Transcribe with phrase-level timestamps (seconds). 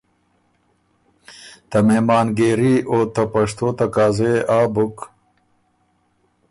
[1.69, 4.97] ته مهمان ګېري او ته پشتو تقاضۀ يې آ بُک